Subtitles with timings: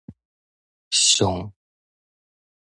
[0.99, 1.53] 上